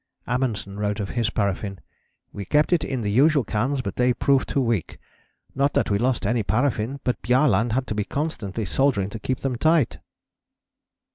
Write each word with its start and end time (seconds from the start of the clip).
"Amundsen 0.35 0.79
wrote 0.79 0.99
of 0.99 1.09
his 1.09 1.29
paraffin: 1.29 1.79
"We 2.33 2.43
kept 2.43 2.73
it 2.73 2.83
in 2.83 3.01
the 3.01 3.11
usual 3.11 3.43
cans 3.43 3.81
but 3.83 3.97
they 3.97 4.15
proved 4.15 4.49
too 4.49 4.59
weak; 4.59 4.97
not 5.53 5.75
that 5.75 5.91
we 5.91 5.99
lost 5.99 6.25
any 6.25 6.41
paraffin, 6.41 6.99
but 7.03 7.21
Bjaaland 7.21 7.73
had 7.73 7.85
to 7.85 7.93
be 7.93 8.03
constantly 8.03 8.65
soldering 8.65 9.11
to 9.11 9.19
keep 9.19 9.41
them 9.41 9.57
tight." 9.57 9.99